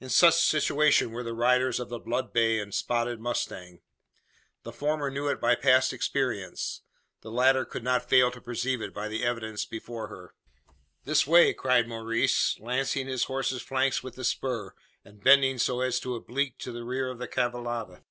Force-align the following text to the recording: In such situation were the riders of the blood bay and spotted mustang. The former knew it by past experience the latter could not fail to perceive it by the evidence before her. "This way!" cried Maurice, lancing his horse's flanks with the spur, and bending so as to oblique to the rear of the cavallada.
In 0.00 0.08
such 0.08 0.34
situation 0.44 1.12
were 1.12 1.22
the 1.22 1.34
riders 1.36 1.78
of 1.78 1.88
the 1.88 2.00
blood 2.00 2.32
bay 2.32 2.58
and 2.58 2.74
spotted 2.74 3.20
mustang. 3.20 3.80
The 4.64 4.72
former 4.72 5.08
knew 5.08 5.28
it 5.28 5.40
by 5.40 5.54
past 5.54 5.92
experience 5.92 6.80
the 7.20 7.30
latter 7.30 7.64
could 7.64 7.84
not 7.84 8.08
fail 8.08 8.32
to 8.32 8.40
perceive 8.40 8.80
it 8.82 8.92
by 8.92 9.06
the 9.06 9.22
evidence 9.22 9.64
before 9.64 10.08
her. 10.08 10.34
"This 11.04 11.28
way!" 11.28 11.54
cried 11.54 11.86
Maurice, 11.86 12.58
lancing 12.58 13.06
his 13.06 13.26
horse's 13.26 13.62
flanks 13.62 14.02
with 14.02 14.16
the 14.16 14.24
spur, 14.24 14.74
and 15.04 15.22
bending 15.22 15.58
so 15.58 15.80
as 15.80 16.00
to 16.00 16.16
oblique 16.16 16.58
to 16.58 16.72
the 16.72 16.82
rear 16.82 17.08
of 17.08 17.20
the 17.20 17.28
cavallada. 17.28 18.02